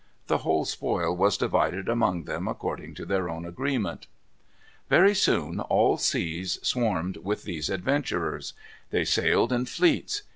The 0.25 0.39
whole 0.39 0.65
spoil 0.65 1.15
was 1.15 1.37
divided 1.37 1.87
among 1.87 2.23
them 2.23 2.47
according 2.47 2.95
to 2.95 3.05
their 3.05 3.29
own 3.29 3.45
agreement. 3.45 4.07
Very 4.89 5.13
soon 5.13 5.59
all 5.59 5.95
seas 5.99 6.57
swarmed 6.63 7.17
with 7.17 7.43
these 7.43 7.69
adventurers. 7.69 8.53
They 8.89 9.05
sailed 9.05 9.53
in 9.53 9.65
fleets. 9.67 10.23